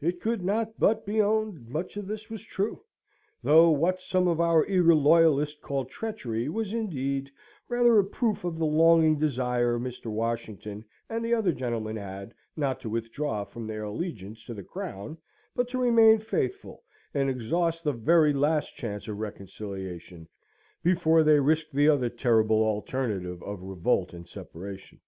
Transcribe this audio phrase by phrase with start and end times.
[0.00, 2.82] It could not but be owned much of this was true:
[3.42, 7.32] though what some of our eager Loyalists called treachery was indeed
[7.68, 10.06] rather a proof of the longing desire Mr.
[10.08, 15.18] Washington and other gentlemen had, not to withdraw from their allegiance to the Crown,
[15.56, 20.28] but to remain faithful, and exhaust the very last chance of reconciliation,
[20.84, 25.00] before they risked the other terrible alternative of revolt and separation.